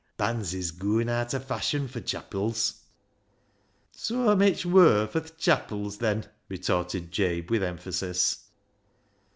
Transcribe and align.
bands 0.17 0.51
is 0.55 0.71
gooin' 0.71 1.07
aat 1.07 1.35
o' 1.35 1.39
fashion 1.39 1.87
fur 1.87 1.99
chapils."" 1.99 2.85
Soa 3.91 4.35
mitch 4.35 4.65
wur 4.65 5.05
fur 5.05 5.19
th' 5.19 5.37
chapils, 5.37 5.99
then," 5.99 6.25
retorted 6.49 7.11
Jabe 7.11 7.51
with 7.51 7.61
emphasis. 7.61 8.49